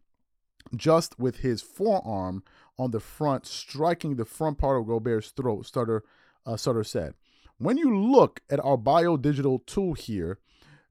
[0.76, 2.42] just with his forearm
[2.78, 6.02] on the front, striking the front part of Gobert's throat, Sutter,
[6.44, 7.14] uh, Sutter said.
[7.58, 10.38] When you look at our bio digital tool here,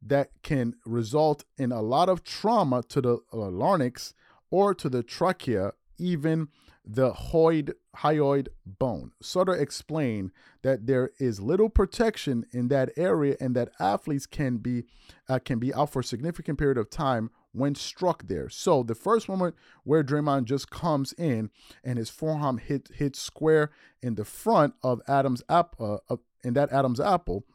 [0.05, 4.13] that can result in a lot of trauma to the uh, larynx
[4.51, 6.49] or to the trachea, even
[6.85, 9.11] the hyoid, hyoid bone.
[9.21, 10.31] Sutter explained
[10.63, 14.83] that there is little protection in that area and that athletes can be
[15.29, 18.49] uh, can be out for a significant period of time when struck there.
[18.49, 21.49] So the first moment where Draymond just comes in
[21.83, 25.97] and his forearm hit hits square in the front of Adam's app uh,
[26.43, 27.45] in that Adam's apple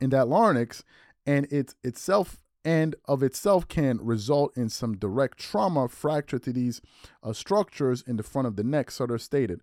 [0.00, 0.82] in that larynx
[1.26, 6.80] and it itself and of itself can result in some direct trauma fracture to these
[7.22, 9.60] uh, structures in the front of the neck, Sutter stated.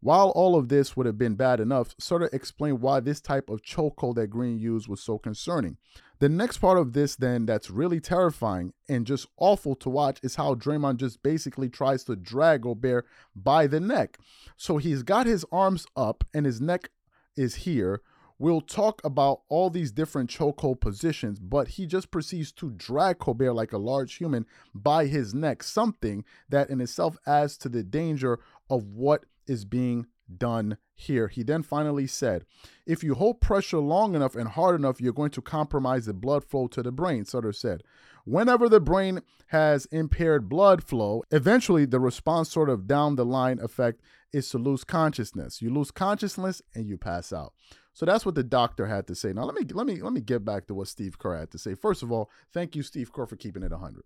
[0.00, 3.62] While all of this would have been bad enough, Sutter explained why this type of
[3.62, 5.76] chokehold that Green used was so concerning.
[6.20, 10.36] The next part of this, then, that's really terrifying and just awful to watch is
[10.36, 14.18] how Draymond just basically tries to drag Gobert by the neck.
[14.56, 16.90] So he's got his arms up and his neck
[17.36, 18.00] is here,
[18.38, 23.54] We'll talk about all these different chokehold positions, but he just proceeds to drag Gobert
[23.54, 28.38] like a large human by his neck, something that in itself adds to the danger
[28.70, 31.28] of what is being done here.
[31.28, 32.44] He then finally said,
[32.86, 36.44] If you hold pressure long enough and hard enough, you're going to compromise the blood
[36.44, 37.82] flow to the brain, Sutter said.
[38.24, 43.58] Whenever the brain has impaired blood flow, eventually the response, sort of down the line
[43.58, 45.62] effect, is to lose consciousness.
[45.62, 47.54] You lose consciousness and you pass out.
[47.98, 49.32] So that's what the doctor had to say.
[49.32, 51.58] Now let me let me let me get back to what Steve Kerr had to
[51.58, 51.74] say.
[51.74, 54.04] First of all, thank you, Steve Kerr, for keeping it 100.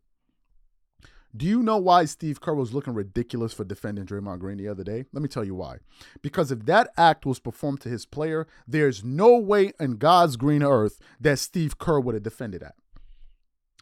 [1.36, 4.82] Do you know why Steve Kerr was looking ridiculous for defending Draymond Green the other
[4.82, 5.04] day?
[5.12, 5.80] Let me tell you why.
[6.22, 10.62] Because if that act was performed to his player, there's no way in God's green
[10.62, 12.76] earth that Steve Kerr would have defended that.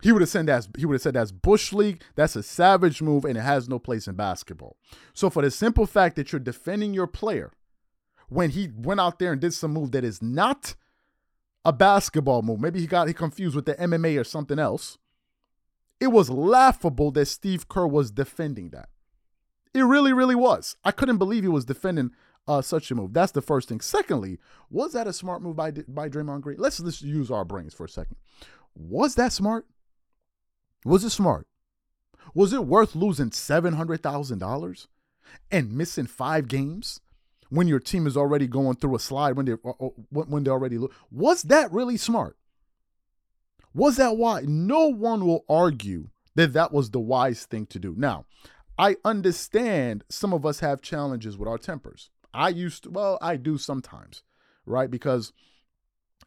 [0.03, 2.03] He would have said that's he would have said that's bush league.
[2.17, 4.77] That's a savage move, and it has no place in basketball.
[5.15, 7.53] So for the simple fact that you're defending your player,
[8.31, 10.75] when he went out there and did some move that is not
[11.65, 12.61] a basketball move.
[12.61, 14.97] Maybe he got he confused with the MMA or something else.
[15.99, 18.89] It was laughable that Steve Kerr was defending that.
[19.75, 20.77] It really, really was.
[20.83, 22.13] I couldn't believe he was defending
[22.49, 23.13] uh, such a move.
[23.13, 23.81] That's the first thing.
[23.81, 24.39] Secondly,
[24.71, 26.59] was that a smart move by by Draymond Green?
[26.59, 28.17] Let's let's use our brains for a second.
[28.75, 29.67] Was that smart?
[30.85, 31.47] Was it smart?
[32.33, 34.87] Was it worth losing seven hundred thousand dollars
[35.51, 37.01] and missing five games
[37.51, 40.53] when your team is already going through a slide when they're uh, uh, when they're
[40.53, 40.79] already
[41.11, 42.37] was that really smart?
[43.75, 44.43] Was that why?
[44.47, 47.95] No one will argue that that was the wise thing to do.
[47.97, 48.27] Now
[48.79, 52.11] i understand some of us have challenges with our tempers.
[52.33, 54.23] I used to well i do sometimes
[54.71, 54.91] right?
[54.91, 55.33] Because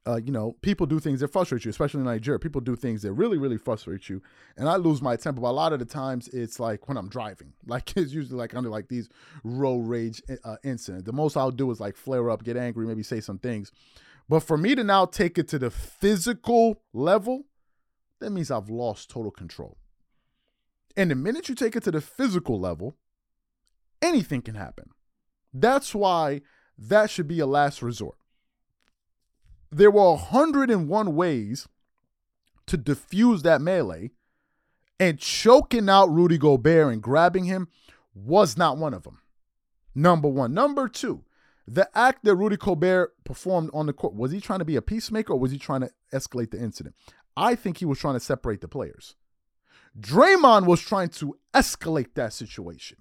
[0.05, 2.37] uh, you know, people do things that frustrate you, especially in Nigeria.
[2.37, 4.21] People do things that really, really frustrate you.
[4.57, 5.39] And I lose my temper.
[5.39, 7.53] But a lot of the times it's like when I'm driving.
[7.65, 9.09] Like it's usually like under like these
[9.43, 11.05] road rage uh, incidents.
[11.05, 13.71] The most I'll do is like flare up, get angry, maybe say some things.
[14.29, 17.45] But for me to now take it to the physical level,
[18.19, 19.77] that means I've lost total control.
[20.95, 22.97] And the minute you take it to the physical level,
[24.01, 24.89] anything can happen.
[25.51, 26.41] That's why
[26.77, 28.17] that should be a last resort
[29.75, 31.67] there were 101 ways
[32.67, 34.11] to diffuse that melee,
[34.99, 37.67] and choking out Rudy Gobert and grabbing him
[38.13, 39.19] was not one of them.
[39.95, 40.53] Number one.
[40.53, 41.23] Number two,
[41.67, 44.81] the act that Rudy Gobert performed on the court, was he trying to be a
[44.81, 46.95] peacemaker or was he trying to escalate the incident?
[47.35, 49.15] I think he was trying to separate the players.
[49.99, 52.97] Draymond was trying to escalate that situation.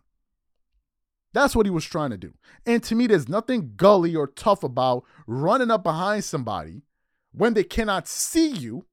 [1.33, 2.35] That's what he was trying to do.
[2.66, 6.83] And to me, there's nothing gully or tough about running up behind somebody
[7.33, 8.85] when they cannot see you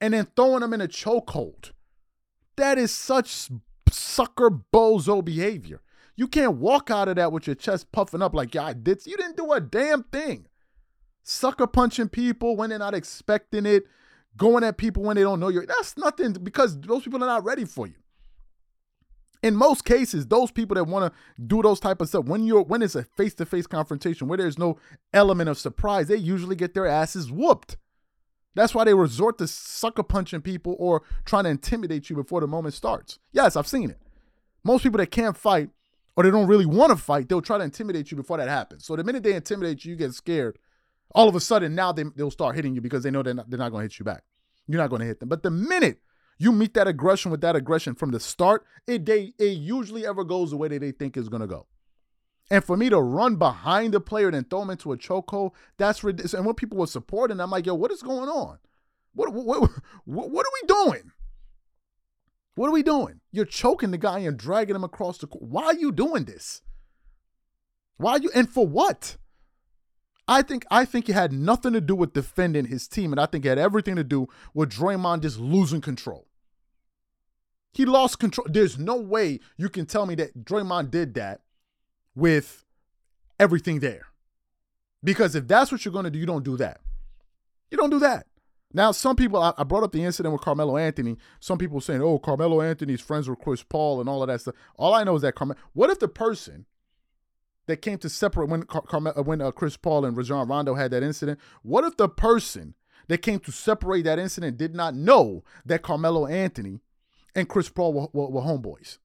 [0.00, 1.72] and then throwing them in a chokehold.
[2.56, 3.48] That is such
[3.90, 5.80] sucker bozo behavior.
[6.16, 9.04] You can't walk out of that with your chest puffing up like, yeah, I did.
[9.06, 10.46] You didn't do a damn thing.
[11.22, 13.84] Sucker punching people when they're not expecting it,
[14.36, 15.64] going at people when they don't know you.
[15.66, 17.94] That's nothing because those people are not ready for you
[19.42, 22.62] in most cases, those people that want to do those type of stuff, when you're
[22.62, 24.78] when it's a face-to-face confrontation where there's no
[25.12, 27.76] element of surprise, they usually get their asses whooped.
[28.54, 32.48] That's why they resort to sucker punching people or trying to intimidate you before the
[32.48, 33.18] moment starts.
[33.32, 33.98] Yes, I've seen it.
[34.64, 35.70] Most people that can't fight
[36.16, 38.84] or they don't really want to fight, they'll try to intimidate you before that happens.
[38.84, 40.58] So the minute they intimidate you, you get scared.
[41.14, 43.48] All of a sudden, now they, they'll start hitting you because they know they're not,
[43.48, 44.24] they're not going to hit you back.
[44.66, 45.28] You're not going to hit them.
[45.28, 45.98] But the minute
[46.40, 50.24] you meet that aggression with that aggression from the start, it they it usually ever
[50.24, 51.66] goes the way that they think is gonna go.
[52.50, 55.52] And for me to run behind the player and then throw him into a chokehold,
[55.76, 56.34] that's ridiculous.
[56.34, 58.58] And when people were supporting, I'm like, yo, what is going on?
[59.14, 59.70] What, what, what,
[60.04, 61.12] what are we doing?
[62.56, 63.20] What are we doing?
[63.30, 65.44] You're choking the guy and dragging him across the court.
[65.44, 66.62] Why are you doing this?
[67.98, 69.16] Why are you, and for what?
[70.26, 73.26] I think I think it had nothing to do with defending his team, and I
[73.26, 76.28] think it had everything to do with Draymond just losing control.
[77.72, 78.46] He lost control.
[78.50, 81.40] There's no way you can tell me that Draymond did that
[82.14, 82.64] with
[83.38, 84.06] everything there.
[85.02, 86.80] Because if that's what you're going to do, you don't do that.
[87.70, 88.26] You don't do that.
[88.72, 91.16] Now, some people, I, brought up the incident with Carmelo Anthony.
[91.40, 94.54] Some people saying, oh, Carmelo Anthony's friends with Chris Paul and all of that stuff.
[94.76, 96.66] All I know is that Carmelo, what if the person
[97.66, 100.92] that came to separate when Carmelo, uh, when uh, Chris Paul and Rajon Rondo had
[100.92, 102.74] that incident, what if the person
[103.08, 106.80] that came to separate that incident did not know that Carmelo Anthony
[107.34, 108.98] and Chris Paul were, were, were homeboys?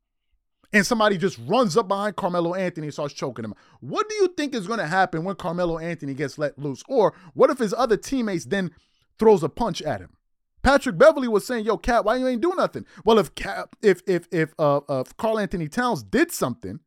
[0.76, 3.56] and somebody just runs up behind Carmelo Anthony and starts choking him.
[3.80, 6.84] What do you think is going to happen when Carmelo Anthony gets let loose?
[6.90, 8.72] Or what if his other teammates then
[9.18, 10.18] throws a punch at him?
[10.64, 14.02] Patrick Beverley was saying, "Yo, Cat, why you ain't doing nothing?" Well, if Cat, if
[14.08, 16.80] if if uh, if Karl-Anthony Towns did something,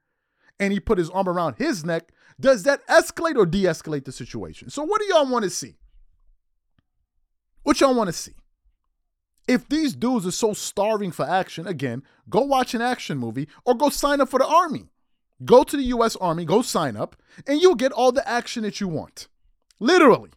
[0.61, 2.11] and he put his arm around his neck,
[2.41, 4.69] does that escalate or de-escalate the situation?
[4.69, 5.77] So, what do y'all want to see?
[7.63, 8.35] What y'all want to see?
[9.49, 13.75] If these dudes are so starving for action, again, go watch an action movie or
[13.75, 14.91] go sign up for the army.
[15.45, 18.81] Go to the US Army, go sign up, and you'll get all the action that
[18.81, 19.29] you want.
[19.81, 20.31] Literally.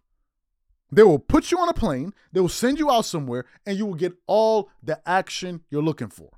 [0.92, 3.86] They will put you on a plane, they will send you out somewhere, and you
[3.86, 6.30] will get all the action you're looking for.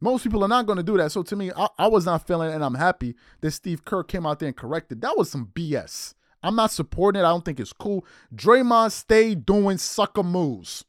[0.00, 1.12] Most people are not going to do that.
[1.12, 4.02] So to me, I, I, was not feeling it, and I'm happy that Steve Kerr
[4.02, 5.00] came out there and corrected.
[5.00, 6.14] That was some BS.
[6.42, 7.24] I'm not supporting it.
[7.24, 8.04] I don't think it's cool.
[8.34, 10.84] Draymond stay doing sucker moves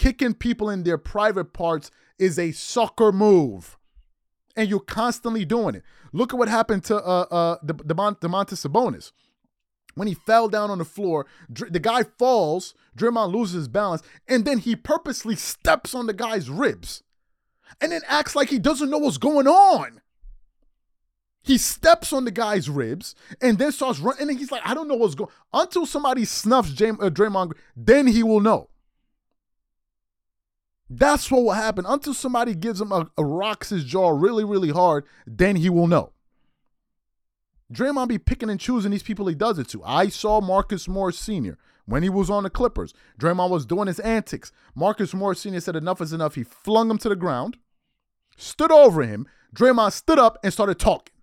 [0.00, 3.76] kicking people in their private parts is a sucker move.
[4.56, 5.82] And you're constantly doing it.
[6.14, 9.12] Look at what happened to uh uh the Domantas Sabonis.
[9.94, 14.46] When he fell down on the floor, the guy falls, Draymond loses his balance, and
[14.46, 17.02] then he purposely steps on the guy's ribs
[17.80, 20.00] and then acts like he doesn't know what's going on.
[21.42, 24.30] He steps on the guy's ribs and then starts running.
[24.30, 28.06] And he's like, I don't know what's going Until somebody snuffs James, uh, Draymond, then
[28.06, 28.69] he will know.
[30.92, 31.86] That's what will happen.
[31.86, 35.86] Until somebody gives him a, a rocks his jaw really, really hard, then he will
[35.86, 36.12] know.
[37.72, 39.84] Draymond be picking and choosing these people he does it to.
[39.84, 41.56] I saw Marcus Morris Sr.
[41.86, 42.92] when he was on the Clippers.
[43.20, 44.50] Draymond was doing his antics.
[44.74, 45.60] Marcus Morris Sr.
[45.60, 46.34] said enough is enough.
[46.34, 47.56] He flung him to the ground,
[48.36, 49.28] stood over him.
[49.54, 51.14] Draymond stood up and started talking.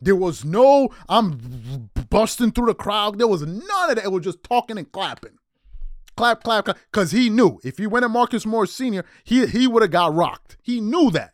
[0.00, 3.18] There was no, I'm busting through the crowd.
[3.18, 4.04] There was none of that.
[4.04, 5.38] It was just talking and clapping
[6.16, 9.66] clap, clap, clap, because he knew if he went at Marcus Morris Sr., he he
[9.66, 10.56] would have got rocked.
[10.62, 11.32] He knew that.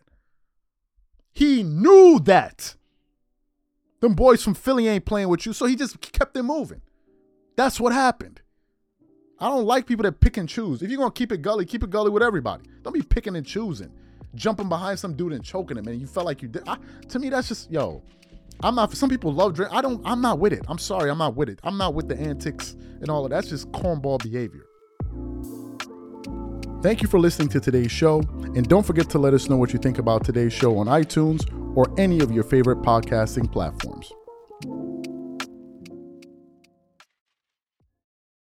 [1.32, 2.76] He knew that.
[4.00, 6.80] Them boys from Philly ain't playing with you, so he just kept it moving.
[7.56, 8.40] That's what happened.
[9.38, 10.82] I don't like people that pick and choose.
[10.82, 12.64] If you're gonna keep it gully, keep it gully with everybody.
[12.82, 13.90] Don't be picking and choosing,
[14.34, 16.62] jumping behind some dude and choking him, and you felt like you did.
[16.66, 16.78] I,
[17.08, 18.02] to me, that's just yo.
[18.62, 18.94] I'm not.
[18.94, 19.72] Some people love drink.
[19.72, 20.02] I don't.
[20.04, 20.64] I'm not with it.
[20.68, 21.10] I'm sorry.
[21.10, 21.58] I'm not with it.
[21.62, 23.36] I'm not with the antics and all of that.
[23.36, 24.66] That's just cornball behavior.
[26.82, 28.20] Thank you for listening to today's show,
[28.56, 31.44] and don't forget to let us know what you think about today's show on iTunes
[31.76, 34.10] or any of your favorite podcasting platforms.